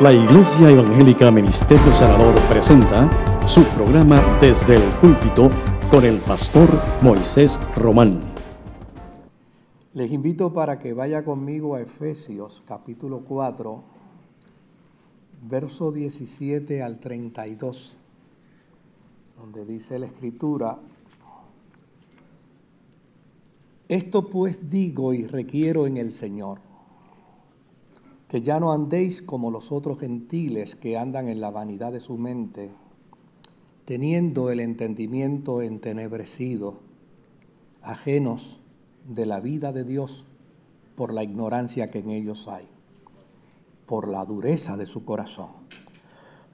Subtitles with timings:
[0.00, 3.08] La Iglesia Evangélica Ministerio Sanador presenta
[3.46, 5.50] su programa Desde el Púlpito
[5.88, 6.68] con el pastor
[7.00, 8.20] Moisés Román.
[9.92, 13.84] Les invito para que vaya conmigo a Efesios capítulo 4,
[15.48, 17.96] verso 17 al 32,
[19.38, 20.76] donde dice la escritura,
[23.86, 26.58] esto pues digo y requiero en el Señor,
[28.34, 32.18] que ya no andéis como los otros gentiles que andan en la vanidad de su
[32.18, 32.72] mente,
[33.84, 36.80] teniendo el entendimiento entenebrecido,
[37.80, 38.60] ajenos
[39.08, 40.24] de la vida de Dios
[40.96, 42.66] por la ignorancia que en ellos hay,
[43.86, 45.50] por la dureza de su corazón,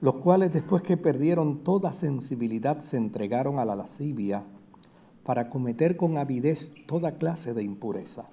[0.01, 4.43] los cuales después que perdieron toda sensibilidad se entregaron a la lascivia,
[5.23, 8.29] para cometer con avidez toda clase de impureza.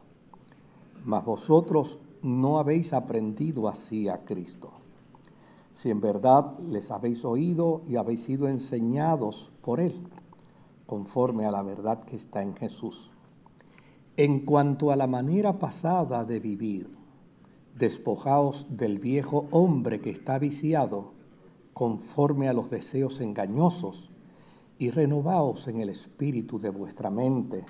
[1.02, 4.71] Mas vosotros no habéis aprendido así a Cristo.
[5.73, 9.95] Si en verdad les habéis oído y habéis sido enseñados por Él,
[10.87, 13.10] conforme a la verdad que está en Jesús.
[14.16, 16.91] En cuanto a la manera pasada de vivir,
[17.77, 21.13] despojaos del viejo hombre que está viciado,
[21.73, 24.10] conforme a los deseos engañosos
[24.79, 27.65] y renovaos en el espíritu de vuestra mente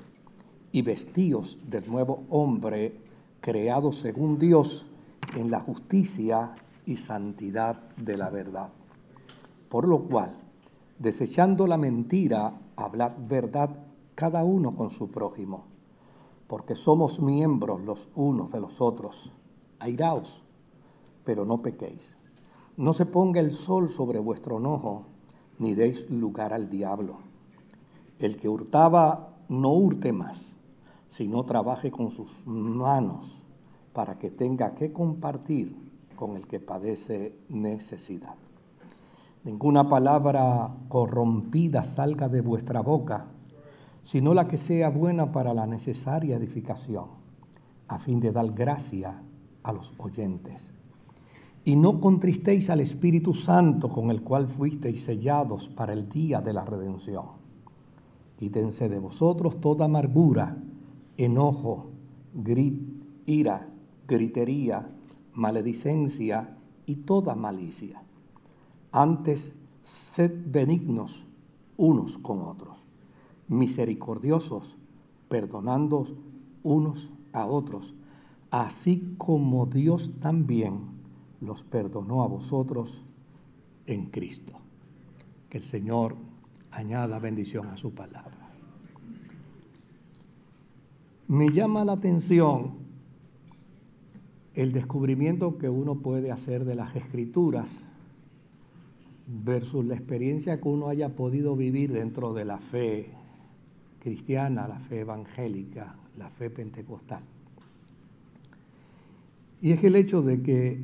[0.73, 3.08] y vestíos del nuevo hombre
[3.49, 4.85] creado según Dios
[5.35, 6.55] en la justicia
[6.85, 8.69] y santidad de la verdad.
[9.71, 10.37] Por lo cual,
[10.99, 13.71] desechando la mentira, hablad verdad
[14.15, 15.65] cada uno con su prójimo,
[16.47, 19.33] porque somos miembros los unos de los otros.
[19.79, 20.43] Airaos,
[21.25, 22.19] pero no pequéis.
[22.77, 25.07] No se ponga el sol sobre vuestro enojo
[25.59, 27.17] ni deis lugar al diablo.
[28.19, 30.58] El que hurtaba, no hurte más,
[31.09, 33.41] sino trabaje con sus manos
[33.92, 35.75] para que tenga que compartir
[36.17, 38.34] con el que padece necesidad.
[39.45, 43.27] Ninguna palabra corrompida salga de vuestra boca,
[44.03, 47.06] sino la que sea buena para la necesaria edificación,
[47.88, 49.22] a fin de dar gracia
[49.62, 50.72] a los oyentes
[51.69, 56.54] y no contristéis al Espíritu Santo con el cual fuisteis sellados para el día de
[56.54, 57.27] la redención.
[58.38, 60.56] Quítense de vosotros toda amargura,
[61.19, 61.91] enojo,
[62.33, 62.81] grit,
[63.27, 63.69] ira,
[64.06, 64.89] gritería,
[65.34, 66.56] maledicencia
[66.87, 68.03] y toda malicia.
[68.93, 69.53] Antes,
[69.83, 71.25] sed benignos
[71.77, 72.78] unos con otros,
[73.49, 74.77] misericordiosos,
[75.28, 76.07] perdonando
[76.62, 77.95] unos a otros,
[78.51, 80.81] así como Dios también
[81.41, 83.03] los perdonó a vosotros
[83.87, 84.55] en Cristo.
[85.51, 86.17] Que el Señor
[86.71, 88.38] añada bendición a su palabra.
[91.28, 92.72] Me llama la atención
[94.55, 97.84] el descubrimiento que uno puede hacer de las escrituras
[99.27, 103.11] versus la experiencia que uno haya podido vivir dentro de la fe
[104.00, 107.22] cristiana, la fe evangélica, la fe pentecostal.
[109.60, 110.81] Y es el hecho de que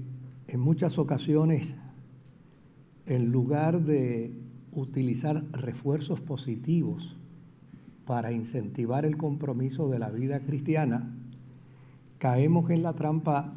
[0.49, 1.75] en muchas ocasiones,
[3.07, 4.35] en lugar de
[4.73, 7.17] utilizar refuerzos positivos
[8.07, 11.15] para incentivar el compromiso de la vida cristiana,
[12.19, 13.51] caemos en la trampa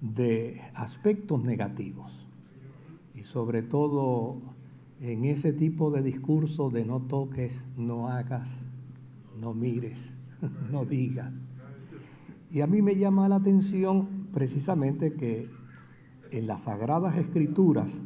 [0.00, 2.26] de aspectos negativos
[3.14, 4.38] y sobre todo
[5.00, 8.48] en ese tipo de discurso de no toques, no hagas,
[9.40, 10.16] no mires,
[10.72, 11.32] no digas.
[12.50, 15.48] Y a mí me llama la atención precisamente que
[16.30, 17.96] en las Sagradas Escrituras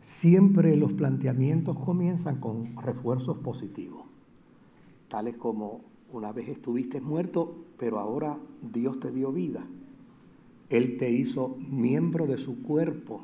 [0.00, 4.05] siempre los planteamientos comienzan con refuerzos positivos,
[5.08, 9.66] tales como una vez estuviste muerto, pero ahora Dios te dio vida.
[10.68, 13.22] Él te hizo miembro de su cuerpo,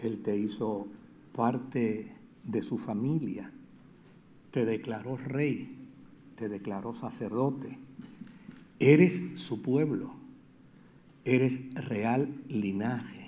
[0.00, 0.86] Él te hizo
[1.34, 2.12] parte
[2.44, 3.50] de su familia,
[4.50, 5.76] te declaró rey,
[6.36, 7.78] te declaró sacerdote,
[8.78, 10.22] eres su pueblo.
[11.24, 13.26] Eres real linaje,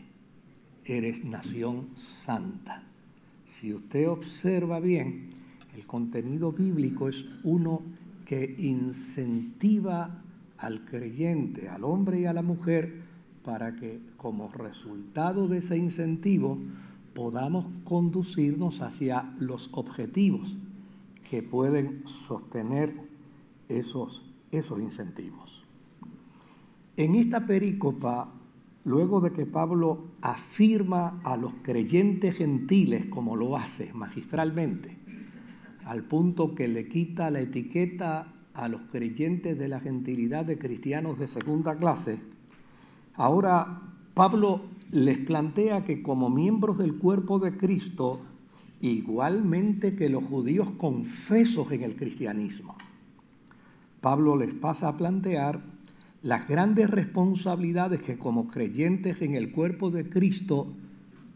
[0.85, 2.82] eres nación santa.
[3.47, 5.31] Si usted observa bien,
[5.75, 7.82] el contenido bíblico es uno
[8.25, 10.23] que incentiva
[10.59, 13.03] al creyente, al hombre y a la mujer,
[13.44, 16.59] para que como resultado de ese incentivo
[17.15, 20.56] podamos conducirnos hacia los objetivos
[21.29, 22.94] que pueden sostener
[23.69, 25.65] esos, esos incentivos.
[26.97, 28.32] En esta perícopa,
[28.85, 35.04] luego de que Pablo afirma a los creyentes gentiles, como lo hace magistralmente,
[35.85, 41.19] al punto que le quita la etiqueta a los creyentes de la gentilidad de cristianos
[41.19, 42.19] de segunda clase,
[43.15, 43.83] ahora
[44.15, 48.21] Pablo les plantea que como miembros del cuerpo de Cristo,
[48.81, 52.77] igualmente que los judíos confesos en el cristianismo,
[54.01, 55.61] Pablo les pasa a plantear
[56.23, 60.73] las grandes responsabilidades que como creyentes en el cuerpo de Cristo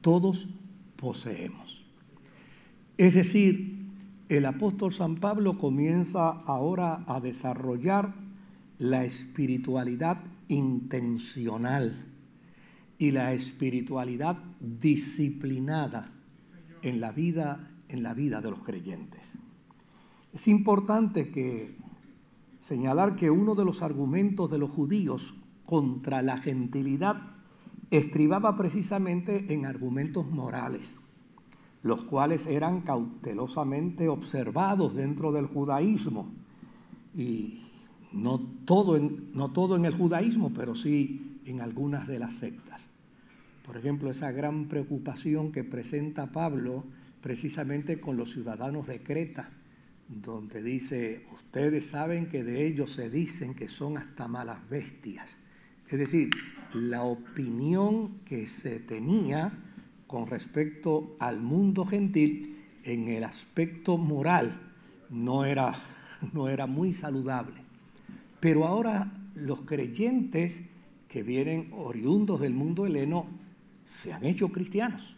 [0.01, 0.49] todos
[0.97, 1.85] poseemos.
[2.97, 3.78] Es decir,
[4.29, 8.15] el apóstol San Pablo comienza ahora a desarrollar
[8.79, 12.07] la espiritualidad intencional
[12.99, 16.11] y la espiritualidad disciplinada
[16.83, 19.33] en la vida en la vida de los creyentes.
[20.33, 21.77] Es importante que
[22.61, 25.35] señalar que uno de los argumentos de los judíos
[25.65, 27.17] contra la gentilidad
[27.91, 30.98] estribaba precisamente en argumentos morales,
[31.83, 36.31] los cuales eran cautelosamente observados dentro del judaísmo.
[37.15, 37.61] Y
[38.13, 42.89] no todo en, no todo en el judaísmo, pero sí en algunas de las sectas.
[43.65, 46.85] Por ejemplo, esa gran preocupación que presenta Pablo
[47.21, 49.51] precisamente con los ciudadanos de Creta,
[50.09, 55.37] donde dice, ustedes saben que de ellos se dicen que son hasta malas bestias.
[55.89, 56.31] Es decir,
[56.73, 59.53] la opinión que se tenía
[60.09, 64.59] con respecto al mundo gentil en el aspecto moral
[65.11, 65.75] no era,
[66.33, 67.55] no era muy saludable.
[68.41, 70.63] Pero ahora los creyentes
[71.09, 73.27] que vienen oriundos del mundo heleno
[73.85, 75.15] se han hecho cristianos.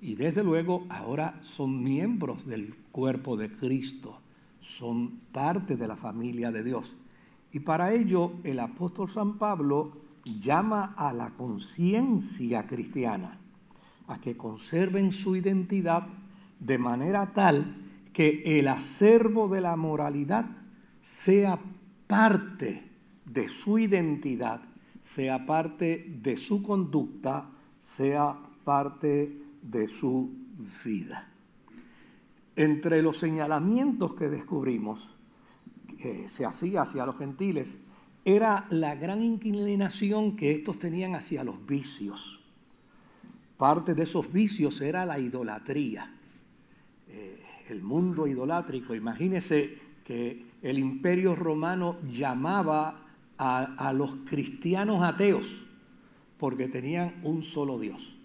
[0.00, 4.20] Y desde luego ahora son miembros del cuerpo de Cristo,
[4.60, 6.94] son parte de la familia de Dios.
[7.52, 13.40] Y para ello el apóstol San Pablo llama a la conciencia cristiana
[14.20, 16.06] que conserven su identidad
[16.60, 17.76] de manera tal
[18.12, 20.46] que el acervo de la moralidad
[21.00, 21.58] sea
[22.06, 22.82] parte
[23.24, 24.60] de su identidad,
[25.00, 27.50] sea parte de su conducta,
[27.80, 30.30] sea parte de su
[30.84, 31.28] vida.
[32.54, 35.08] Entre los señalamientos que descubrimos
[35.98, 37.74] que se hacía hacia los gentiles
[38.24, 42.41] era la gran inclinación que estos tenían hacia los vicios.
[43.62, 46.12] Parte de esos vicios era la idolatría,
[47.06, 48.92] eh, el mundo idolátrico.
[48.92, 53.06] Imagínese que el imperio romano llamaba
[53.38, 55.46] a, a los cristianos ateos
[56.38, 58.16] porque tenían un solo Dios.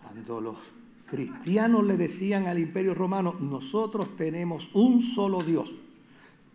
[0.00, 0.58] Cuando los
[1.06, 5.74] cristianos le decían al imperio romano, nosotros tenemos un solo Dios,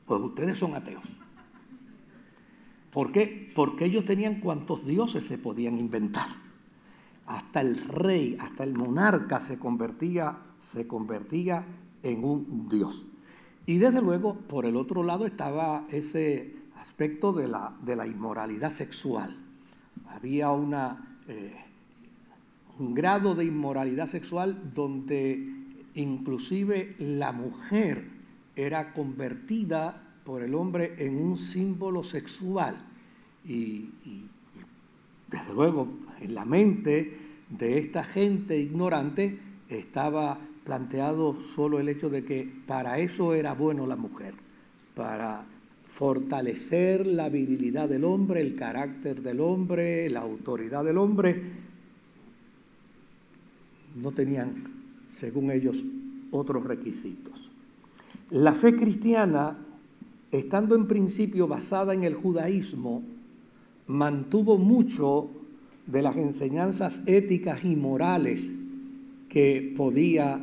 [0.06, 1.04] pues ustedes son ateos.
[2.94, 3.52] ¿Por qué?
[3.54, 6.45] Porque ellos tenían cuantos dioses se podían inventar.
[7.26, 11.66] Hasta el rey, hasta el monarca se convertía, se convertía
[12.04, 13.04] en un dios.
[13.66, 18.70] Y desde luego, por el otro lado estaba ese aspecto de la, de la inmoralidad
[18.70, 19.36] sexual.
[20.08, 21.56] Había una, eh,
[22.78, 25.52] un grado de inmoralidad sexual donde
[25.96, 28.08] inclusive la mujer
[28.56, 32.76] era convertida por el hombre en un símbolo sexual.
[33.46, 33.90] Y,
[35.28, 35.88] desde luego
[36.26, 37.18] en la mente
[37.50, 39.40] de esta gente ignorante
[39.70, 44.34] estaba planteado solo el hecho de que para eso era bueno la mujer,
[44.96, 45.46] para
[45.88, 51.42] fortalecer la virilidad del hombre, el carácter del hombre, la autoridad del hombre,
[53.96, 54.56] no tenían,
[55.08, 55.82] según ellos,
[56.32, 57.50] otros requisitos.
[58.32, 59.58] La fe cristiana,
[60.32, 63.04] estando en principio basada en el judaísmo,
[63.88, 65.30] mantuvo mucho
[65.88, 68.52] de las enseñanzas éticas y morales
[69.30, 70.40] que podía,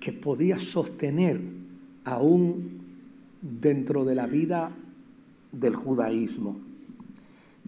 [0.00, 1.40] que podía sostener
[2.04, 2.80] aún
[3.40, 4.72] dentro de la vida
[5.52, 6.56] del judaísmo.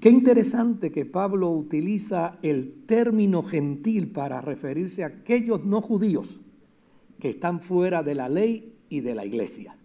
[0.01, 6.39] Qué interesante que Pablo utiliza el término gentil para referirse a aquellos no judíos
[7.19, 9.77] que están fuera de la ley y de la iglesia.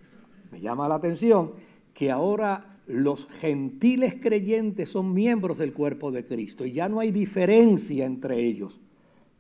[0.52, 1.54] Me llama la atención
[1.96, 7.12] que ahora los gentiles creyentes son miembros del cuerpo de Cristo y ya no hay
[7.12, 8.80] diferencia entre ellos.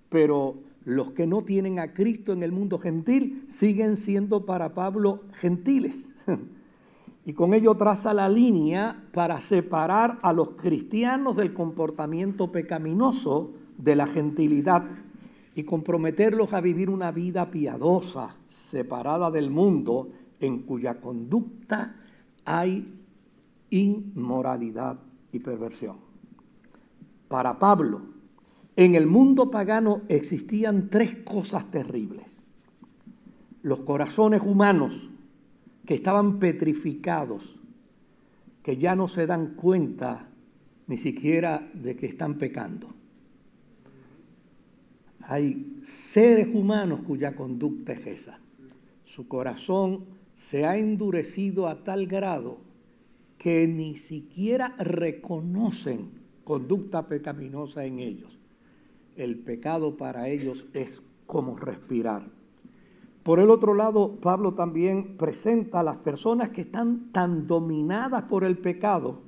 [0.09, 5.23] Pero los que no tienen a Cristo en el mundo gentil siguen siendo para Pablo
[5.33, 6.07] gentiles.
[7.25, 13.95] Y con ello traza la línea para separar a los cristianos del comportamiento pecaminoso de
[13.95, 14.83] la gentilidad
[15.55, 20.09] y comprometerlos a vivir una vida piadosa, separada del mundo,
[20.41, 21.95] en cuya conducta
[22.43, 22.92] hay
[23.73, 24.99] inmoralidad
[25.31, 25.97] y perversión.
[27.27, 28.01] Para Pablo,
[28.75, 32.39] en el mundo pagano existían tres cosas terribles.
[33.63, 35.09] Los corazones humanos,
[35.87, 37.59] que estaban petrificados,
[38.61, 40.27] que ya no se dan cuenta
[40.85, 42.89] ni siquiera de que están pecando.
[45.25, 48.39] hay seres humanos cuya conducta es esa.
[49.05, 52.62] Su corazón se ha endurecido a tal grado
[53.43, 56.11] que ni siquiera reconocen
[56.45, 58.39] conducta pecaminosa en ellos.
[59.17, 62.23] El pecado para ellos es como respirar.
[63.21, 68.45] Por el otro lado, Pablo también presenta a las personas que están tan dominadas por
[68.45, 69.19] el pecado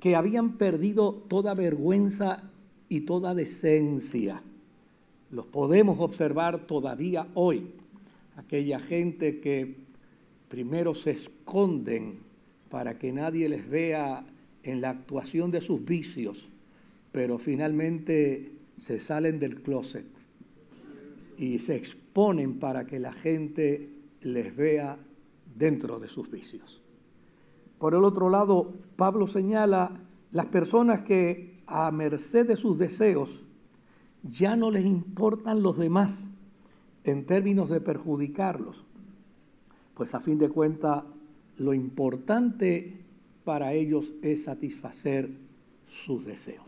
[0.00, 2.42] que habían perdido toda vergüenza
[2.90, 4.42] y toda decencia.
[5.30, 7.72] Los podemos observar todavía hoy.
[8.36, 9.78] Aquella gente que
[10.50, 12.28] primero se esconden
[12.70, 14.24] para que nadie les vea
[14.62, 16.48] en la actuación de sus vicios,
[17.12, 20.06] pero finalmente se salen del closet
[21.36, 23.90] y se exponen para que la gente
[24.22, 24.98] les vea
[25.56, 26.80] dentro de sus vicios.
[27.78, 30.00] Por el otro lado, Pablo señala
[30.32, 33.42] las personas que a merced de sus deseos
[34.22, 36.26] ya no les importan los demás
[37.04, 38.84] en términos de perjudicarlos,
[39.94, 41.04] pues a fin de cuentas
[41.60, 42.94] lo importante
[43.44, 45.28] para ellos es satisfacer
[45.86, 46.66] sus deseos.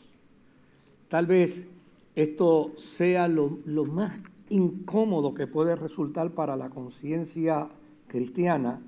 [1.09, 1.67] Tal vez
[2.15, 4.21] esto sea lo, más
[4.51, 7.69] incómodo que puede resultar para la conciencia
[8.07, 8.83] cristiana,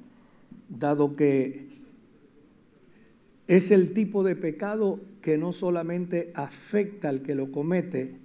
[0.68, 1.68] dado que
[3.46, 8.16] es el tipo de pecado que no solamente afecta al que lo comete,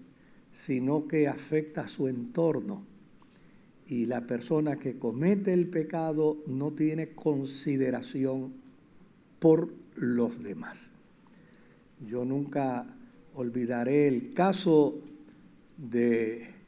[0.51, 2.88] sino que afecta a su entorno.
[3.89, 8.53] Y la persona que comete el pecado no tiene consideración
[9.39, 10.91] por los demás.
[12.07, 12.85] Yo nunca
[13.33, 15.01] olvidaré el caso
[15.77, 16.59] de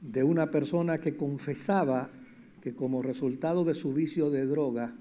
[0.00, 2.10] de una persona que confesaba
[2.62, 4.94] que como resultado de su vicio de droga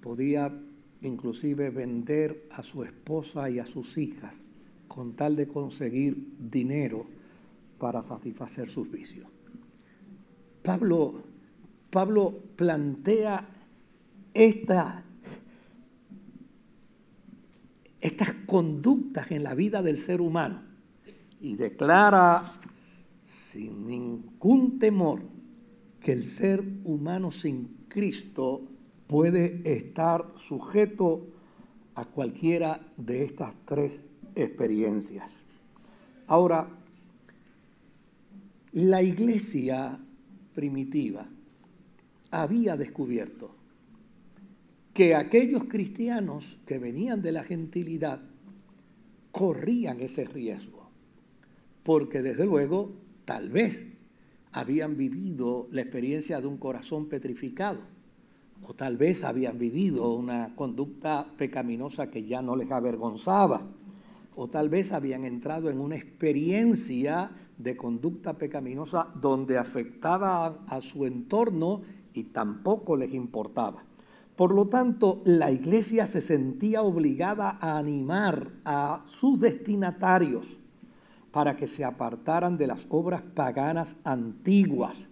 [0.00, 0.52] podía
[1.00, 4.40] inclusive vender a su esposa y a sus hijas
[4.88, 7.06] con tal de conseguir dinero
[7.78, 9.26] para satisfacer sus vicios.
[10.62, 11.14] Pablo,
[11.90, 13.48] Pablo plantea
[14.32, 15.04] esta,
[18.00, 20.60] estas conductas en la vida del ser humano
[21.40, 22.42] y declara
[23.26, 25.22] sin ningún temor
[26.00, 28.62] que el ser humano sin Cristo
[29.06, 31.26] puede estar sujeto
[31.94, 34.02] a cualquiera de estas tres
[34.34, 35.44] experiencias.
[36.26, 36.68] Ahora,
[38.72, 40.00] la iglesia
[40.54, 41.28] primitiva
[42.30, 43.54] había descubierto
[44.94, 48.20] que aquellos cristianos que venían de la gentilidad
[49.30, 50.90] corrían ese riesgo,
[51.82, 52.92] porque desde luego
[53.24, 53.86] tal vez
[54.52, 57.80] habían vivido la experiencia de un corazón petrificado,
[58.62, 63.66] o tal vez habían vivido una conducta pecaminosa que ya no les avergonzaba,
[64.36, 71.06] o tal vez habían entrado en una experiencia de conducta pecaminosa donde afectaba a su
[71.06, 71.82] entorno
[72.14, 73.84] y tampoco les importaba.
[74.36, 80.46] Por lo tanto, la iglesia se sentía obligada a animar a sus destinatarios
[81.30, 85.08] para que se apartaran de las obras paganas antiguas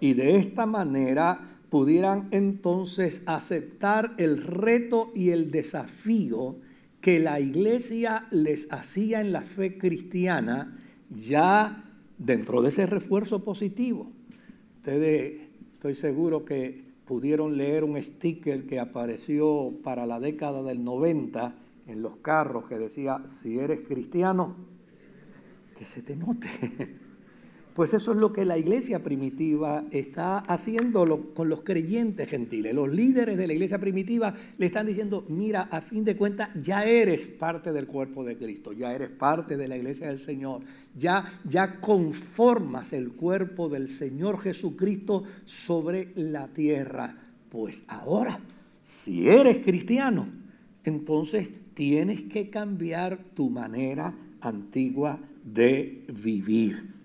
[0.00, 6.56] y de esta manera pudieran entonces aceptar el reto y el desafío
[7.00, 10.76] que la iglesia les hacía en la fe cristiana
[11.10, 11.84] ya
[12.18, 14.08] dentro de ese refuerzo positivo.
[14.76, 21.54] Ustedes, estoy seguro que pudieron leer un sticker que apareció para la década del 90
[21.86, 24.56] en los carros que decía, si eres cristiano,
[25.78, 26.48] que se te note.
[27.76, 32.74] Pues eso es lo que la iglesia primitiva está haciendo con los creyentes gentiles.
[32.74, 36.86] Los líderes de la iglesia primitiva le están diciendo, mira, a fin de cuentas ya
[36.86, 40.62] eres parte del cuerpo de Cristo, ya eres parte de la iglesia del Señor,
[40.96, 47.14] ya, ya conformas el cuerpo del Señor Jesucristo sobre la tierra.
[47.50, 48.40] Pues ahora,
[48.82, 50.26] si eres cristiano,
[50.82, 56.95] entonces tienes que cambiar tu manera antigua de vivir.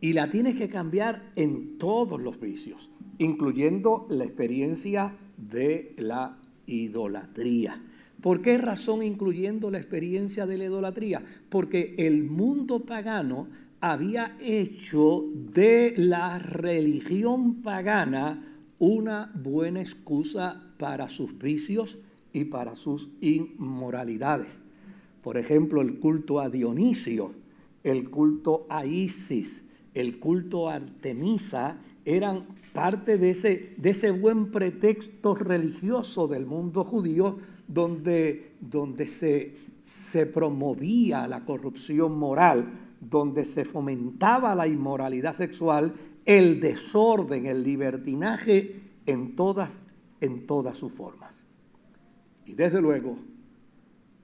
[0.00, 7.82] Y la tienes que cambiar en todos los vicios, incluyendo la experiencia de la idolatría.
[8.20, 11.22] ¿Por qué razón incluyendo la experiencia de la idolatría?
[11.48, 13.48] Porque el mundo pagano
[13.80, 18.38] había hecho de la religión pagana
[18.78, 21.98] una buena excusa para sus vicios
[22.32, 24.60] y para sus inmoralidades.
[25.22, 27.34] Por ejemplo, el culto a Dionisio
[27.82, 34.50] el culto a Isis, el culto a Artemisa, eran parte de ese, de ese buen
[34.50, 42.66] pretexto religioso del mundo judío donde, donde se, se promovía la corrupción moral
[43.00, 45.94] donde se fomentaba la inmoralidad sexual,
[46.26, 48.72] el desorden, el libertinaje
[49.06, 49.72] en todas,
[50.20, 51.40] en todas sus formas.
[52.44, 53.16] Y desde luego,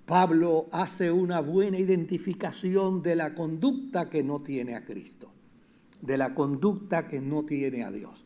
[0.05, 5.31] Pablo hace una buena identificación de la conducta que no tiene a Cristo,
[6.01, 8.25] de la conducta que no tiene a Dios.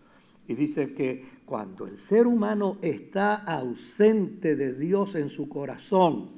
[0.49, 6.31] Y dice que cuando el ser humano está ausente de Dios en su corazón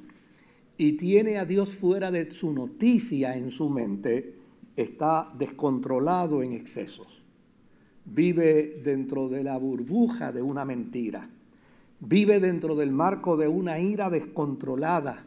[0.77, 4.35] y tiene a Dios fuera de su noticia en su mente,
[4.75, 7.23] está descontrolado en excesos.
[8.05, 11.29] Vive dentro de la burbuja de una mentira.
[11.99, 15.25] Vive dentro del marco de una ira descontrolada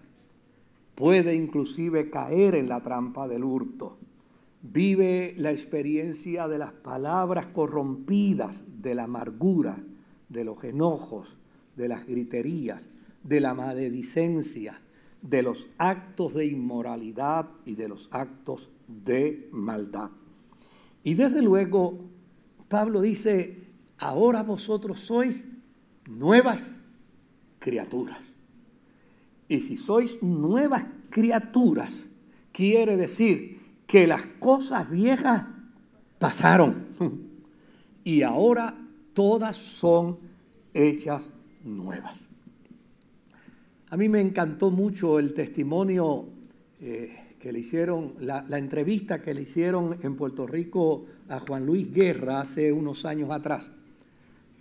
[0.97, 3.99] puede inclusive caer en la trampa del hurto.
[4.63, 9.79] Vive la experiencia de las palabras corrompidas, de la amargura,
[10.29, 11.37] de los enojos,
[11.77, 12.89] de las griterías,
[13.23, 14.81] de la maledicencia,
[15.23, 20.11] de los actos de inmoralidad y de los actos de maldad.
[21.03, 22.01] Y desde luego,
[22.69, 25.49] Pablo dice, ahora vosotros sois
[26.09, 26.77] nuevas
[27.59, 28.35] criaturas.
[29.49, 32.07] Y si sois nuevas criaturas,
[32.53, 33.56] quiere decir
[33.87, 35.47] que las cosas viejas
[36.19, 36.87] pasaron
[38.05, 38.75] y ahora
[39.15, 40.19] todas son
[40.75, 41.29] hechas
[41.65, 42.27] nuevas.
[43.91, 46.27] A mí me encantó mucho el testimonio
[46.81, 51.65] eh, que le hicieron, la, la entrevista que le hicieron en Puerto Rico a Juan
[51.65, 53.71] Luis Guerra hace unos años atrás.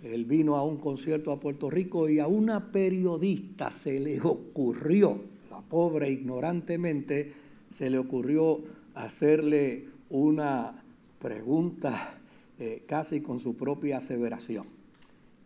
[0.02, 5.20] Él vino a un concierto a Puerto Rico y a una periodista se le ocurrió,
[5.50, 7.32] la pobre ignorantemente,
[7.70, 8.60] se le ocurrió
[8.96, 10.82] hacerle una
[11.20, 12.18] pregunta
[12.58, 14.64] eh, casi con su propia aseveración.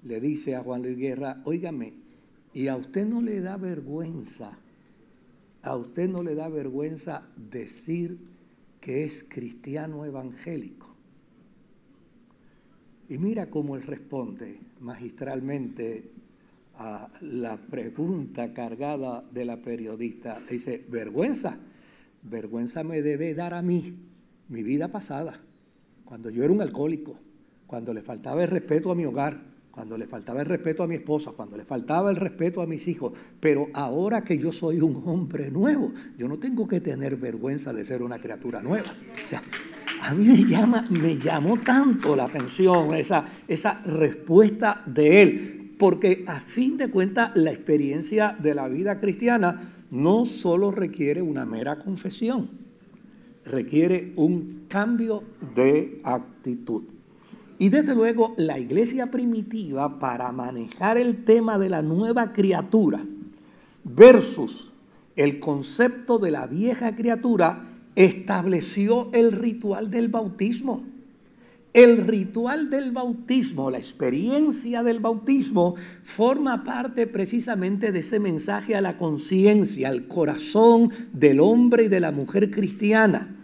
[0.04, 1.92] Le dice a Juan Luis Guerra, óigame,
[2.54, 4.56] ¿y a usted no le da vergüenza?
[5.62, 8.18] ¿A usted no le da vergüenza decir
[8.80, 10.94] que es cristiano evangélico?
[13.08, 16.04] Y mira cómo él responde magistralmente
[16.78, 20.40] a la pregunta cargada de la periodista.
[20.48, 21.58] Dice, vergüenza,
[22.22, 23.94] vergüenza me debe dar a mí
[24.48, 25.40] mi vida pasada,
[26.04, 27.16] cuando yo era un alcohólico,
[27.66, 30.96] cuando le faltaba el respeto a mi hogar, cuando le faltaba el respeto a mi
[30.96, 33.12] esposa, cuando le faltaba el respeto a mis hijos.
[33.38, 37.84] Pero ahora que yo soy un hombre nuevo, yo no tengo que tener vergüenza de
[37.84, 38.90] ser una criatura nueva.
[38.90, 39.40] O sea,
[40.02, 46.24] a mí me, llama, me llamó tanto la atención esa, esa respuesta de él, porque
[46.26, 51.78] a fin de cuentas la experiencia de la vida cristiana no solo requiere una mera
[51.78, 52.48] confesión,
[53.44, 55.22] requiere un cambio
[55.54, 56.84] de actitud.
[57.58, 63.04] Y desde luego la iglesia primitiva para manejar el tema de la nueva criatura
[63.84, 64.70] versus
[65.16, 70.84] el concepto de la vieja criatura estableció el ritual del bautismo.
[71.72, 78.80] El ritual del bautismo, la experiencia del bautismo, forma parte precisamente de ese mensaje a
[78.80, 83.36] la conciencia, al corazón del hombre y de la mujer cristiana,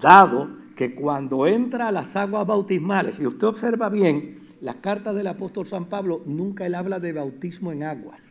[0.00, 5.26] dado que cuando entra a las aguas bautismales, y usted observa bien, las cartas del
[5.26, 8.22] apóstol San Pablo, nunca él habla de bautismo en aguas,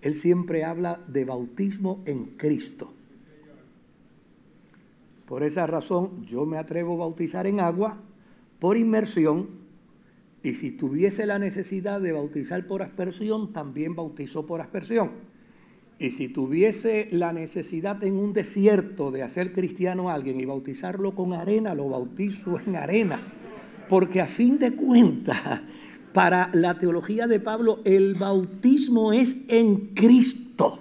[0.00, 2.90] él siempre habla de bautismo en Cristo.
[5.26, 7.98] Por esa razón yo me atrevo a bautizar en agua
[8.64, 9.46] por inmersión
[10.42, 15.10] y si tuviese la necesidad de bautizar por aspersión, también bautizo por aspersión.
[15.98, 21.14] Y si tuviese la necesidad en un desierto de hacer cristiano a alguien y bautizarlo
[21.14, 23.20] con arena, lo bautizo en arena.
[23.90, 25.60] Porque a fin de cuentas,
[26.14, 30.78] para la teología de Pablo, el bautismo es en Cristo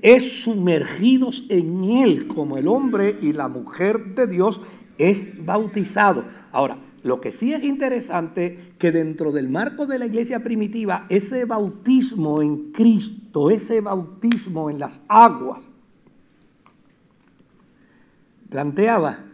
[0.00, 4.60] es sumergidos en Él, como el hombre y la mujer de Dios
[4.96, 6.24] es bautizado.
[6.52, 11.46] Ahora, lo que sí es interesante, que dentro del marco de la iglesia primitiva, ese
[11.46, 15.62] bautismo en Cristo, ese bautismo en las aguas,
[18.50, 19.24] planteaba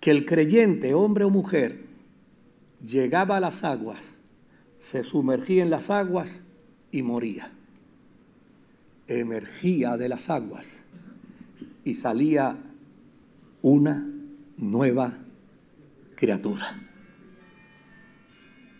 [0.00, 1.84] que el creyente, hombre o mujer,
[2.84, 4.00] llegaba a las aguas,
[4.78, 6.40] se sumergía en las aguas
[6.90, 7.52] y moría.
[9.06, 10.80] Emergía de las aguas
[11.84, 12.56] y salía
[13.62, 14.15] una
[14.56, 15.12] nueva
[16.14, 16.82] criatura.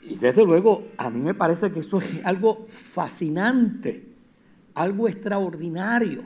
[0.02, 4.04] Y desde luego, a mí me parece que esto es algo fascinante,
[4.74, 6.24] algo extraordinario,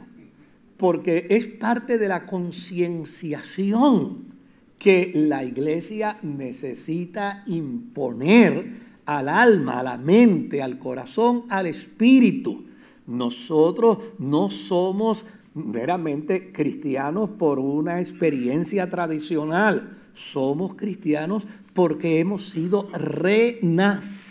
[0.76, 4.30] porque es parte de la concienciación
[4.78, 12.70] que la iglesia necesita imponer al alma, a la mente, al corazón, al espíritu
[13.10, 19.96] nosotros no somos meramente cristianos por una experiencia tradicional.
[20.14, 24.30] Somos cristianos porque hemos sido renacidos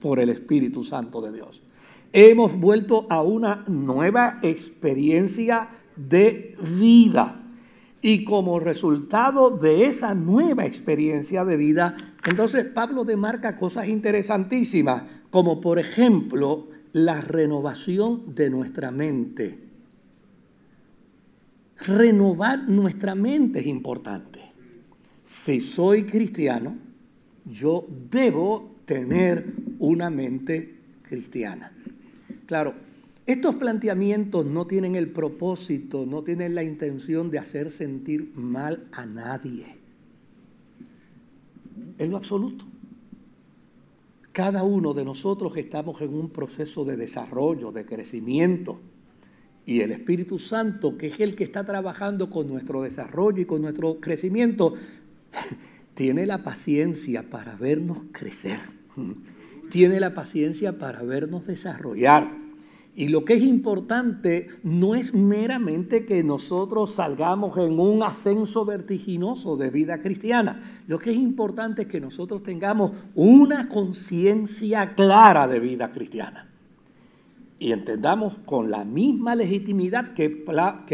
[0.00, 1.62] por el Espíritu Santo de Dios.
[2.12, 7.38] Hemos vuelto a una nueva experiencia de vida.
[8.02, 15.60] Y como resultado de esa nueva experiencia de vida, entonces Pablo demarca cosas interesantísimas, como
[15.60, 19.71] por ejemplo la renovación de nuestra mente.
[21.78, 24.40] Renovar nuestra mente es importante.
[25.24, 26.76] Si soy cristiano,
[27.44, 31.72] yo debo tener una mente cristiana.
[32.46, 32.74] Claro,
[33.26, 39.06] estos planteamientos no tienen el propósito, no tienen la intención de hacer sentir mal a
[39.06, 39.66] nadie.
[41.98, 42.64] En lo absoluto.
[44.32, 48.80] Cada uno de nosotros estamos en un proceso de desarrollo, de crecimiento.
[49.64, 53.62] Y el Espíritu Santo, que es el que está trabajando con nuestro desarrollo y con
[53.62, 54.74] nuestro crecimiento,
[55.94, 58.58] tiene la paciencia para vernos crecer.
[59.70, 62.42] Tiene la paciencia para vernos desarrollar.
[62.94, 69.56] Y lo que es importante no es meramente que nosotros salgamos en un ascenso vertiginoso
[69.56, 70.82] de vida cristiana.
[70.88, 76.51] Lo que es importante es que nosotros tengamos una conciencia clara de vida cristiana.
[77.62, 80.28] Y entendamos con la misma legitimidad que,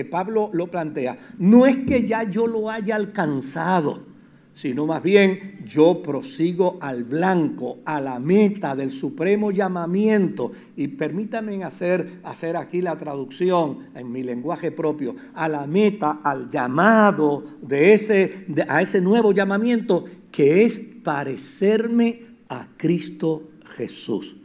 [0.04, 1.16] Pablo lo plantea.
[1.38, 4.07] No es que ya yo lo haya alcanzado
[4.52, 10.50] sino más bien yo prosigo al blanco, a la meta del supremo llamamiento.
[10.74, 16.50] Y permítanme hacer, hacer aquí la traducción en mi lenguaje propio, a la meta, al
[16.50, 24.38] llamado de ese, a ese nuevo llamamiento que es parecerme a Cristo Jesús.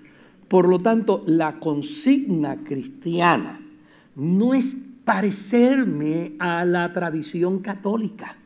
[0.47, 3.59] Por lo tanto, la consigna cristiana
[4.15, 8.37] no es parecerme a la tradición católica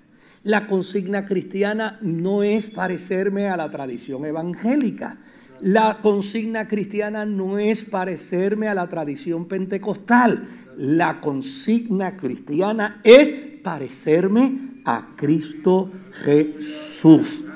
[0.47, 5.17] la consigna cristiana no es parecerme a la tradición evangélica.
[5.59, 10.47] La consigna cristiana no es parecerme a la tradición pentecostal.
[10.77, 13.29] La consigna cristiana es
[13.61, 17.46] parecerme a Cristo Jesús.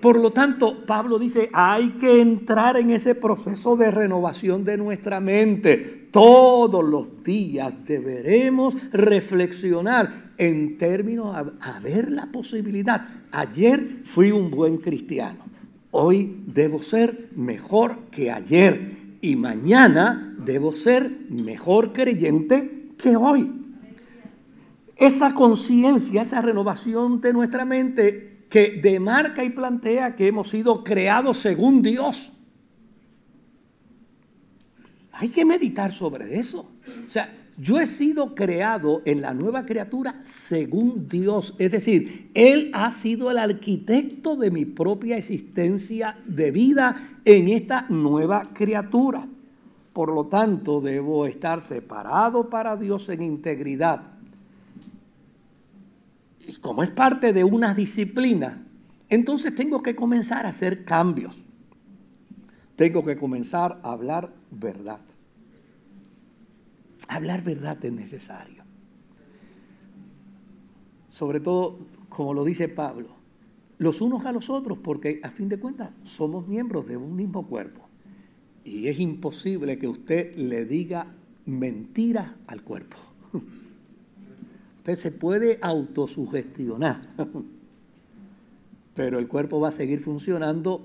[0.00, 5.20] Por lo tanto, Pablo dice, hay que entrar en ese proceso de renovación de nuestra
[5.20, 6.08] mente.
[6.10, 13.06] Todos los días deberemos reflexionar en términos a, ver la posibilidad.
[13.30, 15.44] Ayer fui un buen cristiano.
[15.90, 18.98] Hoy debo ser mejor que ayer.
[19.20, 23.52] Y mañana debo ser mejor creyente que hoy.
[24.96, 31.38] Esa conciencia, esa renovación de nuestra mente que demarca y plantea que hemos sido creados
[31.38, 32.32] según Dios.
[35.12, 36.68] Hay que meditar sobre eso.
[37.06, 41.54] O sea, yo he sido creado en la nueva criatura según Dios.
[41.58, 47.86] Es decir, Él ha sido el arquitecto de mi propia existencia de vida en esta
[47.88, 49.28] nueva criatura.
[49.92, 54.19] Por lo tanto, debo estar separado para Dios en integridad
[56.50, 58.66] y como es parte de una disciplina,
[59.08, 61.36] entonces tengo que comenzar a hacer cambios.
[62.74, 64.98] Tengo que comenzar a hablar verdad.
[67.06, 68.64] Hablar verdad es necesario.
[71.08, 73.10] Sobre todo, como lo dice Pablo,
[73.78, 77.46] los unos a los otros, porque a fin de cuentas somos miembros de un mismo
[77.46, 77.88] cuerpo.
[78.64, 81.14] Y es imposible que usted le diga
[81.46, 82.96] mentiras al cuerpo.
[84.96, 87.00] Se puede autosugestionar,
[88.94, 90.82] pero el cuerpo va a seguir funcionando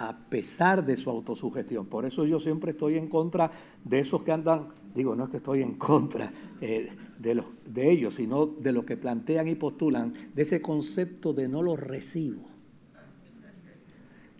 [0.00, 1.86] a pesar de su autosugestión.
[1.86, 3.50] Por eso yo siempre estoy en contra
[3.84, 7.90] de esos que andan, digo, no es que estoy en contra eh, de, los, de
[7.90, 12.48] ellos, sino de lo que plantean y postulan, de ese concepto de no lo recibo.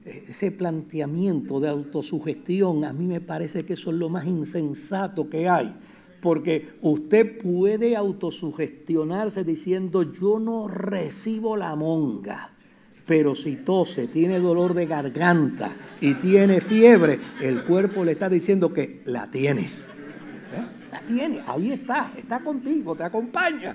[0.03, 5.47] Ese planteamiento de autosugestión, a mí me parece que eso es lo más insensato que
[5.47, 5.75] hay
[6.21, 12.51] porque usted puede autosugestionarse diciendo yo no recibo la monga.
[13.07, 18.73] Pero si tose, tiene dolor de garganta y tiene fiebre, el cuerpo le está diciendo
[18.73, 19.91] que la tienes.
[20.55, 20.65] ¿Eh?
[20.93, 23.75] La tiene, ahí está, está contigo, te acompaña.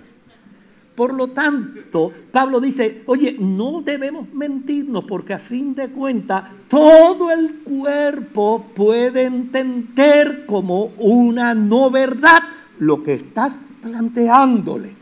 [0.95, 7.31] Por lo tanto, Pablo dice, oye, no debemos mentirnos porque a fin de cuentas todo
[7.31, 12.41] el cuerpo puede entender como una no verdad
[12.79, 14.93] lo que estás planteándole.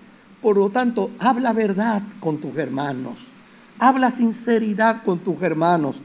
[0.42, 3.20] Por lo tanto, habla verdad con tus hermanos,
[3.78, 5.98] habla sinceridad con tus hermanos,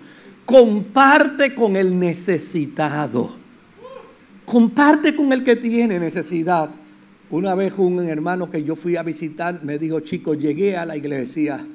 [0.45, 3.35] comparte con el necesitado,
[4.45, 6.69] comparte con el que tiene necesidad
[7.31, 10.97] Una vez un hermano que yo fui a visitar me dijo, chico, llegué a la
[10.97, 11.67] iglesia.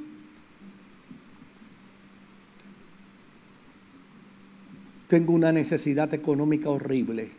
[5.07, 7.29] Tengo una necesidad económica horrible.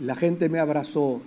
[0.00, 1.22] La gente me abrazó,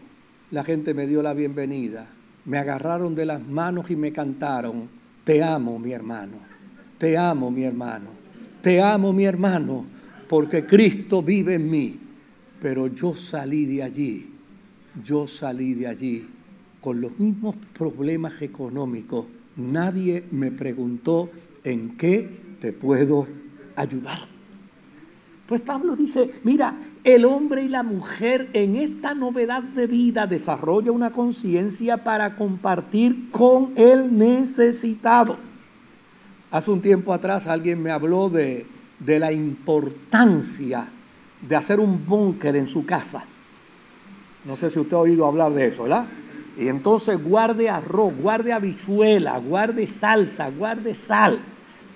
[0.52, 2.08] la gente me dio la bienvenida,
[2.46, 4.90] me agarraron de las manos y me cantaron,
[5.24, 6.38] te amo mi hermano,
[7.00, 8.10] te amo mi hermano,
[8.62, 9.88] te amo mi hermano,
[10.30, 12.00] porque Cristo vive en mí.
[12.62, 14.31] Pero yo salí de allí
[15.04, 16.28] yo salí de allí
[16.82, 19.26] con los mismos problemas económicos.
[19.56, 21.30] Nadie me preguntó
[21.64, 23.28] en qué te puedo
[23.76, 24.20] ayudar.
[25.46, 30.92] Pues Pablo dice, mira, el hombre y la mujer en esta novedad de vida desarrolla
[30.92, 35.38] una conciencia para compartir con el necesitado.
[36.52, 38.66] Hace un tiempo atrás alguien me habló de,
[39.00, 40.88] de la importancia
[41.48, 43.26] de hacer un búnker en su casa.
[44.46, 46.06] No sé si usted ha oído hablar de eso, ¿verdad?
[46.58, 51.40] Y entonces guarde arroz, guarde habichuela, guarde salsa, guarde sal,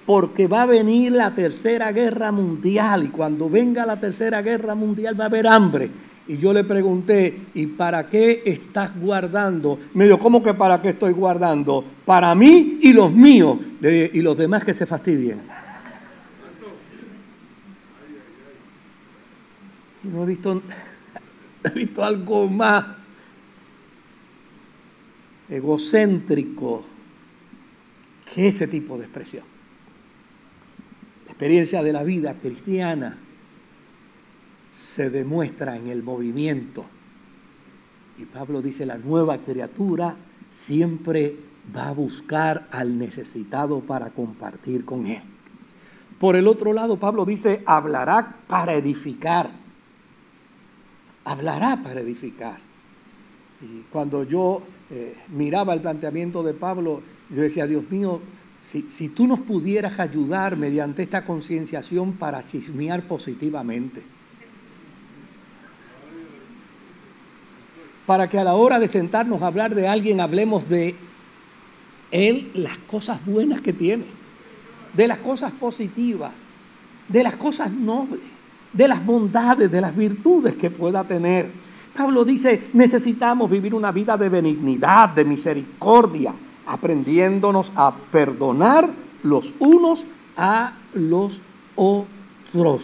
[0.05, 5.19] porque va a venir la tercera guerra mundial y cuando venga la tercera guerra mundial
[5.19, 5.89] va a haber hambre.
[6.27, 9.77] Y yo le pregunté, ¿y para qué estás guardando?
[9.93, 11.83] Me dijo, ¿cómo que para qué estoy guardando?
[12.03, 13.57] Para mí y los míos.
[13.81, 15.41] y los demás que se fastidien.
[20.03, 20.61] No he visto
[21.67, 22.85] he visto algo más
[25.49, 26.83] egocéntrico
[28.33, 29.45] que ese tipo de expresión.
[31.25, 33.17] La experiencia de la vida cristiana
[34.71, 36.85] se demuestra en el movimiento.
[38.17, 40.15] Y Pablo dice, la nueva criatura
[40.51, 41.35] siempre
[41.75, 45.21] va a buscar al necesitado para compartir con él.
[46.19, 49.49] Por el otro lado, Pablo dice, hablará para edificar
[51.25, 52.57] hablará para edificar.
[53.61, 54.61] Y cuando yo
[54.91, 58.21] eh, miraba el planteamiento de Pablo, yo decía, Dios mío,
[58.59, 64.03] si, si tú nos pudieras ayudar mediante esta concienciación para chismear positivamente.
[68.05, 70.93] Para que a la hora de sentarnos a hablar de alguien hablemos de
[72.11, 74.05] él, las cosas buenas que tiene,
[74.93, 76.31] de las cosas positivas,
[77.09, 78.34] de las cosas nobles
[78.75, 81.49] de las bondades, de las virtudes que pueda tener.
[81.95, 86.33] Pablo dice, necesitamos vivir una vida de benignidad, de misericordia,
[86.65, 88.89] aprendiéndonos a perdonar
[89.23, 91.39] los unos a los
[91.75, 92.83] otros.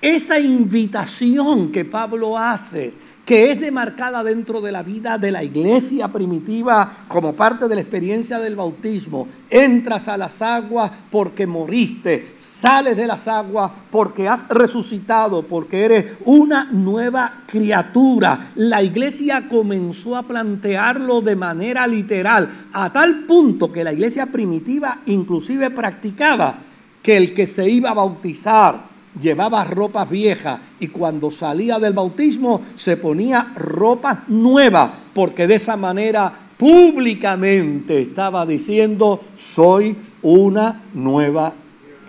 [0.00, 6.08] Esa invitación que Pablo hace que es demarcada dentro de la vida de la iglesia
[6.08, 9.28] primitiva como parte de la experiencia del bautismo.
[9.48, 16.06] Entras a las aguas porque moriste, sales de las aguas porque has resucitado, porque eres
[16.24, 18.50] una nueva criatura.
[18.56, 25.02] La iglesia comenzó a plantearlo de manera literal, a tal punto que la iglesia primitiva
[25.06, 26.58] inclusive practicaba
[27.02, 32.62] que el que se iba a bautizar, llevaba ropas viejas y cuando salía del bautismo
[32.76, 41.52] se ponía ropa nueva, porque de esa manera públicamente estaba diciendo, soy una nueva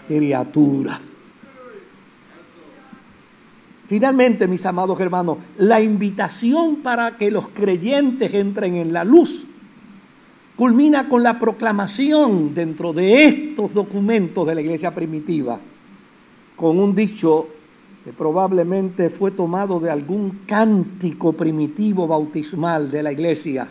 [0.07, 0.99] criatura.
[3.87, 9.45] Finalmente, mis amados hermanos, la invitación para que los creyentes entren en la luz
[10.55, 15.59] culmina con la proclamación dentro de estos documentos de la iglesia primitiva
[16.55, 17.47] con un dicho
[18.03, 23.69] que probablemente fue tomado de algún cántico primitivo bautismal de la iglesia,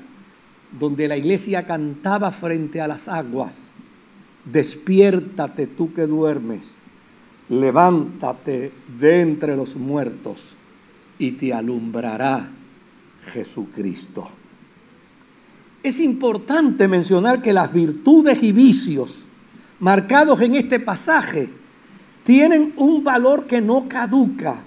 [0.79, 3.57] donde la iglesia cantaba frente a las aguas,
[4.45, 6.63] despiértate tú que duermes,
[7.51, 10.55] levántate de entre los muertos
[11.19, 12.51] y te alumbrará
[13.21, 14.29] Jesucristo.
[15.83, 19.17] Es importante mencionar que las virtudes y vicios
[19.81, 21.51] marcados en este pasaje
[22.25, 24.61] tienen un valor que no caduca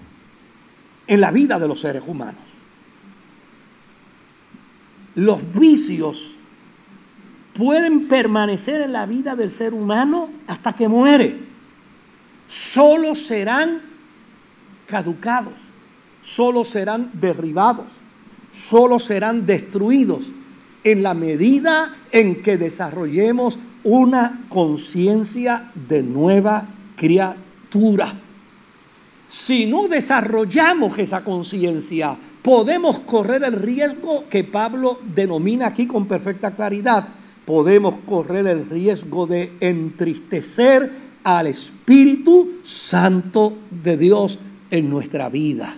[1.08, 2.42] en la vida de los seres humanos.
[5.16, 6.36] Los vicios
[7.54, 11.40] pueden permanecer en la vida del ser humano hasta que muere.
[12.48, 13.82] Solo serán
[14.88, 15.54] caducados,
[16.22, 17.88] solo serán derribados,
[18.54, 20.26] solo serán destruidos
[20.84, 28.16] en la medida en que desarrollemos una conciencia de nueva criatura
[29.30, 36.52] si no desarrollamos esa conciencia, podemos correr el riesgo que Pablo denomina aquí con perfecta
[36.56, 37.08] claridad.
[37.46, 40.90] Podemos correr el riesgo de entristecer
[41.24, 44.40] al Espíritu Santo de Dios
[44.72, 45.76] en nuestra vida.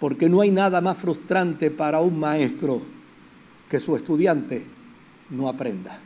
[0.00, 2.82] Porque no hay nada más frustrante para un maestro
[3.70, 4.64] que su estudiante
[5.30, 5.98] no aprenda.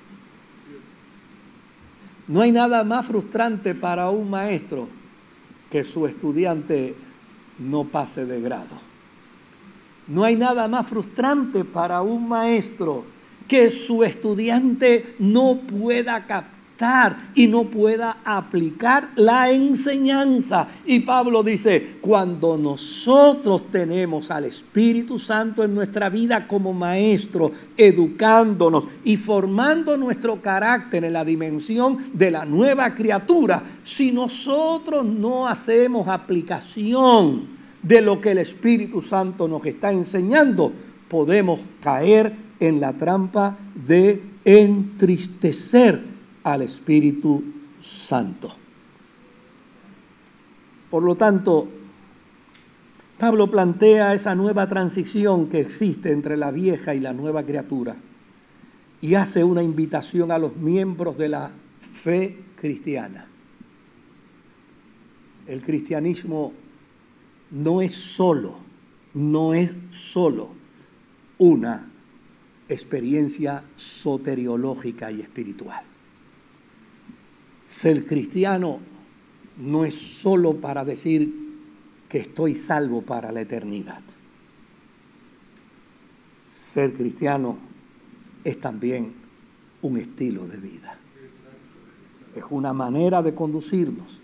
[2.29, 4.89] No hay nada más frustrante para un maestro
[5.71, 6.95] que su estudiante
[7.59, 8.77] no pase de grado.
[10.09, 13.05] No hay nada más frustrante para un maestro
[13.49, 16.27] que su estudiante no pueda
[17.35, 20.69] y no pueda aplicar la enseñanza.
[20.85, 28.85] Y Pablo dice, cuando nosotros tenemos al Espíritu Santo en nuestra vida como maestro, educándonos
[29.05, 36.09] y formando nuestro carácter en la dimensión de la nueva criatura, si nosotros no hacemos
[36.09, 40.73] aplicación de lo que el Espíritu Santo nos está enseñando,
[41.09, 46.15] podemos caer en la trampa de entristecer
[46.47, 47.43] al Espíritu
[47.81, 48.53] Santo.
[50.89, 51.67] Por lo tanto,
[53.19, 57.97] Pablo plantea esa nueva transición que existe entre la vieja y la nueva criatura
[59.01, 63.27] y hace una invitación a los miembros de la fe cristiana.
[65.49, 66.53] El cristianismo
[67.51, 68.55] no es solo,
[69.15, 70.51] no es solo
[71.39, 71.91] una
[72.69, 75.96] experiencia soteriológica y espiritual.
[77.66, 78.79] Ser cristiano
[79.59, 81.46] no es solo para decir
[82.09, 84.00] que estoy salvo para la eternidad.
[86.46, 87.59] Ser cristiano
[88.44, 89.12] es también
[89.83, 90.96] un estilo de vida.
[92.35, 94.20] Es una manera de conducirnos.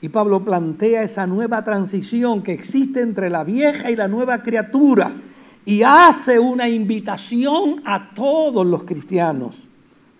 [0.00, 5.10] Y Pablo plantea esa nueva transición que existe entre la vieja y la nueva criatura
[5.64, 9.56] y hace una invitación a todos los cristianos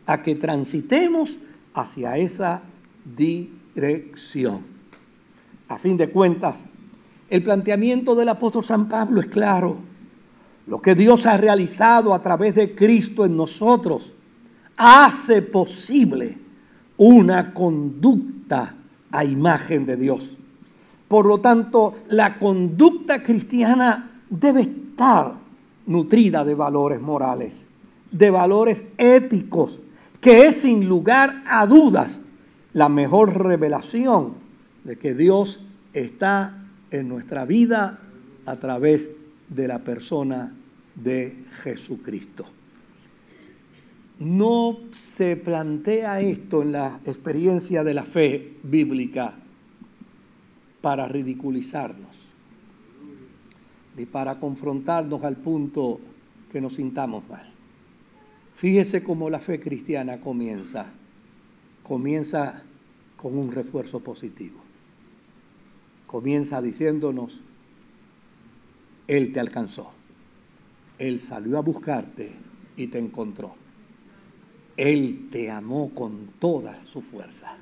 [0.06, 1.37] a que transitemos
[1.74, 2.62] hacia esa
[3.04, 4.60] dirección.
[5.68, 6.60] A fin de cuentas,
[7.28, 9.76] el planteamiento del apóstol San Pablo es claro.
[10.66, 14.12] Lo que Dios ha realizado a través de Cristo en nosotros
[14.76, 16.38] hace posible
[16.96, 18.74] una conducta
[19.10, 20.32] a imagen de Dios.
[21.08, 25.34] Por lo tanto, la conducta cristiana debe estar
[25.87, 27.64] nutrida de valores morales,
[28.10, 29.78] de valores éticos,
[30.24, 32.18] que es sin lugar a dudas
[32.72, 34.32] la mejor revelación
[34.82, 38.00] de que Dios está en nuestra vida
[38.46, 39.16] a través
[39.50, 40.54] de la persona
[40.94, 42.46] de Jesucristo.
[44.18, 49.34] No se plantea esto en la experiencia de la fe bíblica
[50.80, 52.16] para ridiculizarnos,
[53.94, 56.00] ni para confrontarnos al punto
[56.50, 57.54] que nos sintamos mal.
[58.55, 60.87] Fíjese cómo la fe cristiana comienza.
[61.83, 62.62] Comienza
[63.17, 64.61] con un refuerzo positivo.
[66.07, 67.40] Comienza diciéndonos,
[69.09, 69.90] Él te alcanzó.
[70.99, 72.33] Él salió a buscarte
[72.77, 73.57] y te encontró.
[74.77, 77.57] Él te amó con toda su fuerza.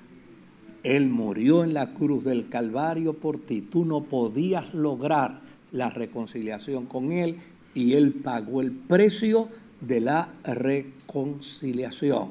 [0.82, 3.62] Él murió en la cruz del Calvario por ti.
[3.62, 7.36] Tú no podías lograr la reconciliación con Él
[7.74, 9.48] y Él pagó el precio
[9.86, 12.30] de la reconciliación.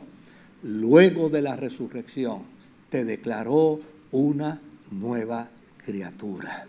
[0.63, 2.43] Luego de la resurrección,
[2.89, 3.79] te declaró
[4.11, 4.59] una
[4.91, 5.49] nueva
[5.83, 6.65] criatura.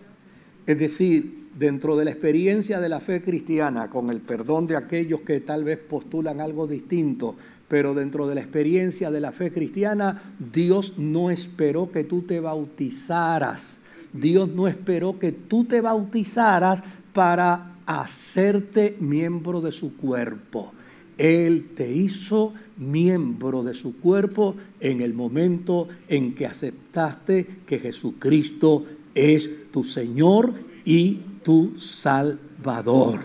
[0.66, 5.20] Es decir, dentro de la experiencia de la fe cristiana, con el perdón de aquellos
[5.20, 7.36] que tal vez postulan algo distinto,
[7.68, 12.40] pero dentro de la experiencia de la fe cristiana, Dios no esperó que tú te
[12.40, 13.80] bautizaras.
[14.12, 20.72] Dios no esperó que tú te bautizaras para hacerte miembro de su cuerpo.
[21.18, 28.86] Él te hizo miembro de su cuerpo en el momento en que aceptaste que Jesucristo
[29.14, 33.20] es tu Señor y tu Salvador.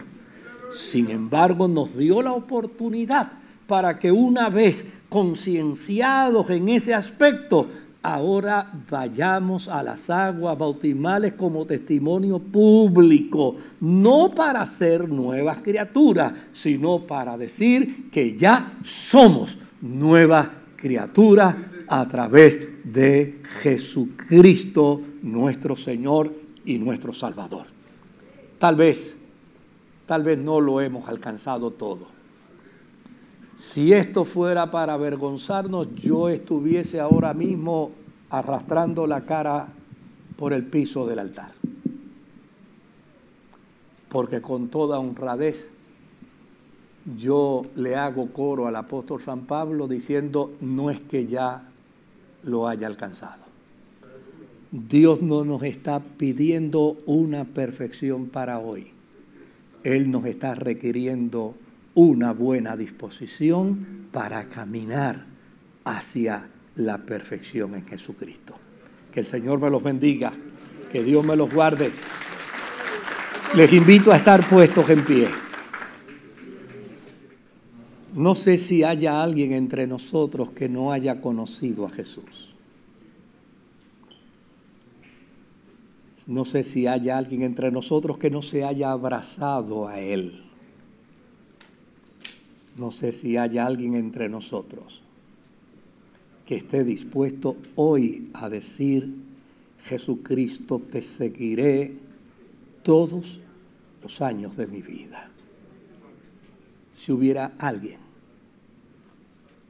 [0.74, 3.32] Sin embargo, nos dio la oportunidad
[3.68, 7.68] para que una vez concienciados en ese aspecto,
[8.02, 17.00] ahora vayamos a las aguas bautismales como testimonio público, no para ser nuevas criaturas, sino
[17.00, 21.56] para decir que ya somos nuevas criaturas
[21.88, 26.34] a través de Jesucristo, nuestro Señor
[26.66, 27.66] y nuestro Salvador.
[28.60, 29.18] Tal vez,
[30.06, 32.17] tal vez no lo hemos alcanzado todo
[33.58, 37.92] si esto fuera para avergonzarnos, yo estuviese ahora mismo
[38.30, 39.70] arrastrando la cara
[40.36, 41.52] por el piso del altar.
[44.10, 45.70] Porque con toda honradez
[47.18, 51.64] yo le hago coro al apóstol San Pablo diciendo, no es que ya
[52.44, 53.44] lo haya alcanzado.
[54.72, 58.92] Dios no nos está pidiendo una perfección para hoy.
[59.84, 61.56] Él nos está requiriendo
[61.98, 65.26] una buena disposición para caminar
[65.84, 68.54] hacia la perfección en Jesucristo.
[69.12, 70.32] Que el Señor me los bendiga,
[70.92, 71.92] que Dios me los guarde.
[73.56, 75.28] Les invito a estar puestos en pie.
[78.14, 82.54] No sé si haya alguien entre nosotros que no haya conocido a Jesús.
[86.28, 90.47] No sé si haya alguien entre nosotros que no se haya abrazado a Él.
[92.78, 95.02] No sé si haya alguien entre nosotros
[96.46, 99.14] que esté dispuesto hoy a decir,
[99.84, 101.94] Jesucristo, te seguiré
[102.84, 103.42] todos
[104.02, 105.30] los años de mi vida.
[106.94, 108.00] Si hubiera alguien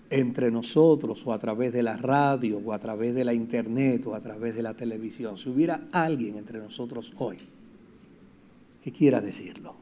[0.10, 4.14] entre nosotros o a través de la radio o a través de la internet o
[4.14, 7.38] a través de la televisión, si hubiera alguien entre nosotros hoy
[8.84, 9.76] que quiera decirlo,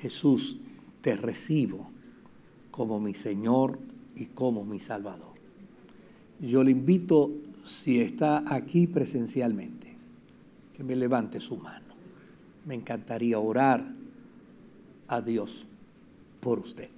[0.00, 0.56] Jesús,
[1.00, 1.88] te recibo
[2.70, 3.78] como mi Señor
[4.16, 5.34] y como mi Salvador.
[6.40, 7.30] Yo le invito,
[7.64, 9.96] si está aquí presencialmente,
[10.76, 11.94] que me levante su mano.
[12.66, 13.84] Me encantaría orar
[15.08, 15.66] a Dios
[16.40, 16.90] por usted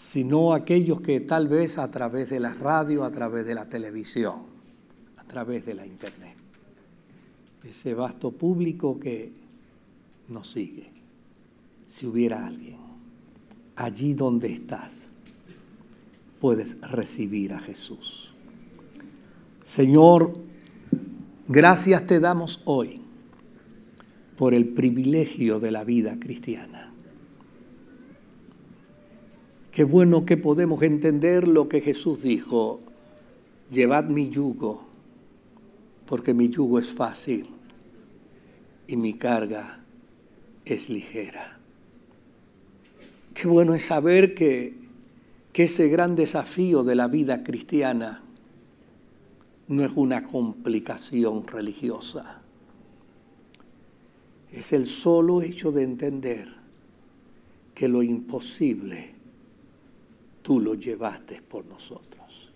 [0.00, 4.44] sino aquellos que tal vez a través de la radio, a través de la televisión,
[5.18, 6.36] a través de la internet,
[7.64, 9.30] ese vasto público que
[10.28, 10.90] nos sigue,
[11.90, 12.78] si hubiera alguien,
[13.74, 15.06] allí donde estás,
[16.40, 18.32] puedes recibir a Jesús.
[19.60, 20.32] Señor,
[21.48, 23.00] gracias te damos hoy
[24.36, 26.94] por el privilegio de la vida cristiana.
[29.72, 32.78] Qué bueno que podemos entender lo que Jesús dijo,
[33.72, 34.86] llevad mi yugo,
[36.06, 37.46] porque mi yugo es fácil
[38.86, 39.84] y mi carga
[40.64, 41.59] es ligera.
[43.34, 44.74] Qué bueno es saber que,
[45.52, 48.22] que ese gran desafío de la vida cristiana
[49.68, 52.42] no es una complicación religiosa.
[54.52, 56.48] Es el solo hecho de entender
[57.72, 59.14] que lo imposible
[60.42, 62.50] tú lo llevaste por nosotros,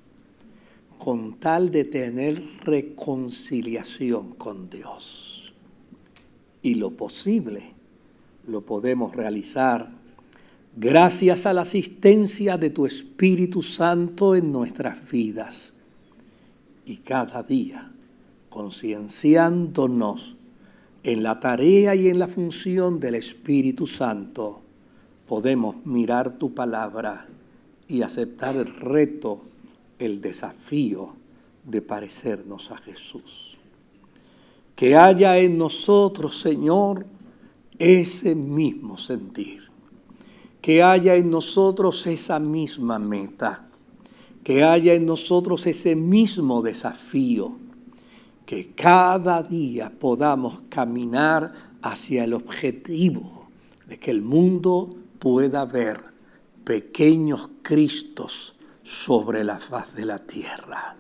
[0.99, 5.55] con tal de tener reconciliación con Dios.
[6.63, 7.75] Y lo posible
[8.49, 10.04] lo podemos realizar
[10.77, 15.73] gracias a la asistencia de tu Espíritu Santo en nuestras vidas.
[16.87, 17.91] Y cada día,
[18.51, 20.37] concienciándonos
[21.03, 24.63] en la tarea y en la función del Espíritu Santo,
[25.27, 27.27] podemos mirar tu palabra
[27.89, 29.43] y aceptar el reto,
[29.99, 31.15] el desafío
[31.65, 33.57] de parecernos a Jesús.
[34.75, 37.07] Que haya en nosotros, Señor,
[37.79, 39.64] ese mismo sentir.
[40.65, 43.69] Que haya en nosotros esa misma meta.
[44.43, 47.53] Que haya en nosotros ese mismo desafío.
[48.47, 51.53] Que cada día podamos caminar
[51.83, 53.47] hacia el objetivo
[53.87, 54.89] de que el mundo
[55.19, 56.01] pueda ver
[56.65, 60.97] pequeños Cristos sobre la faz de la tierra.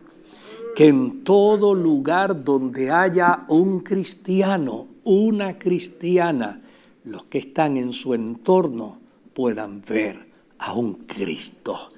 [0.76, 6.60] Que en todo lugar donde haya un cristiano, una cristiana,
[7.04, 9.03] los que están en su entorno
[9.34, 10.18] puedan ver
[10.58, 11.90] a un Cristo.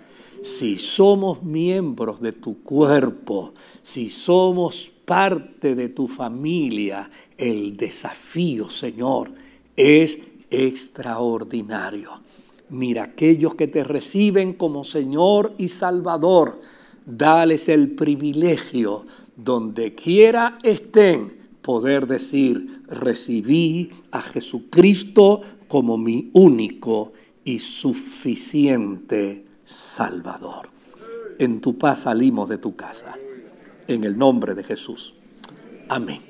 [0.43, 9.30] Si somos miembros de tu cuerpo, si somos parte de tu familia, el desafío, Señor,
[9.76, 12.11] es extraordinario.
[12.68, 16.61] Mira, aquellos que te reciben como Señor y Salvador,
[17.05, 19.05] dales el privilegio,
[19.37, 21.32] donde quiera estén,
[21.62, 27.12] poder decir, recibí a Jesucristo como mi único
[27.47, 30.69] y suficiente Salvador.
[31.39, 33.15] En tu paz salimos de tu casa.
[33.87, 35.15] En el nombre de Jesús.
[35.89, 36.21] Amén.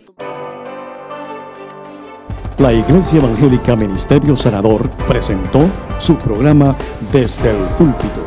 [2.58, 6.76] La Iglesia Evangélica Ministerio Sanador presentó su programa
[7.10, 8.22] Desde el Púlpito.